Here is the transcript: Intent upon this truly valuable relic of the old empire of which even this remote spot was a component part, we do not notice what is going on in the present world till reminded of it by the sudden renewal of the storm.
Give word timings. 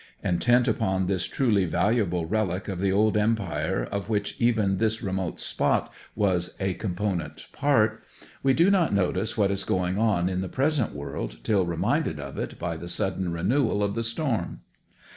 Intent 0.23 0.67
upon 0.67 1.05
this 1.05 1.25
truly 1.25 1.65
valuable 1.65 2.25
relic 2.25 2.67
of 2.67 2.79
the 2.79 2.91
old 2.91 3.15
empire 3.15 3.83
of 3.83 4.09
which 4.09 4.35
even 4.41 4.79
this 4.79 5.03
remote 5.03 5.39
spot 5.39 5.93
was 6.15 6.57
a 6.59 6.73
component 6.73 7.45
part, 7.53 8.03
we 8.41 8.55
do 8.55 8.71
not 8.71 8.95
notice 8.95 9.37
what 9.37 9.51
is 9.51 9.63
going 9.63 9.99
on 9.99 10.27
in 10.27 10.41
the 10.41 10.49
present 10.49 10.93
world 10.95 11.37
till 11.43 11.67
reminded 11.67 12.19
of 12.19 12.39
it 12.39 12.57
by 12.57 12.77
the 12.77 12.89
sudden 12.89 13.31
renewal 13.31 13.83
of 13.83 13.93
the 13.93 14.01
storm. 14.01 14.61